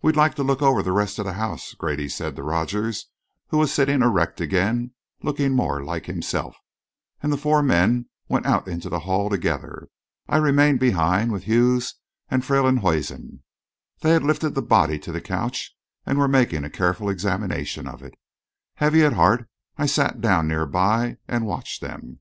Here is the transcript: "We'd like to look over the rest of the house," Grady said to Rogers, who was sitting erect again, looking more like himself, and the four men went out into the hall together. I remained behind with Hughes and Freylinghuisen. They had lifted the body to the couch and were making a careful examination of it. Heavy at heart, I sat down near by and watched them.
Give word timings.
"We'd 0.00 0.14
like 0.14 0.36
to 0.36 0.44
look 0.44 0.62
over 0.62 0.80
the 0.80 0.92
rest 0.92 1.18
of 1.18 1.24
the 1.24 1.32
house," 1.32 1.74
Grady 1.74 2.08
said 2.08 2.36
to 2.36 2.44
Rogers, 2.44 3.06
who 3.48 3.58
was 3.58 3.72
sitting 3.72 4.00
erect 4.00 4.40
again, 4.40 4.92
looking 5.24 5.56
more 5.56 5.82
like 5.82 6.06
himself, 6.06 6.56
and 7.20 7.32
the 7.32 7.36
four 7.36 7.64
men 7.64 8.06
went 8.28 8.46
out 8.46 8.68
into 8.68 8.88
the 8.88 9.00
hall 9.00 9.28
together. 9.28 9.88
I 10.28 10.36
remained 10.36 10.78
behind 10.78 11.32
with 11.32 11.42
Hughes 11.48 11.96
and 12.30 12.44
Freylinghuisen. 12.44 13.42
They 14.02 14.10
had 14.10 14.22
lifted 14.22 14.50
the 14.50 14.62
body 14.62 15.00
to 15.00 15.10
the 15.10 15.20
couch 15.20 15.74
and 16.06 16.16
were 16.16 16.28
making 16.28 16.62
a 16.62 16.70
careful 16.70 17.10
examination 17.10 17.88
of 17.88 18.04
it. 18.04 18.14
Heavy 18.74 19.02
at 19.02 19.14
heart, 19.14 19.48
I 19.76 19.86
sat 19.86 20.20
down 20.20 20.46
near 20.46 20.66
by 20.66 21.16
and 21.26 21.44
watched 21.44 21.80
them. 21.80 22.20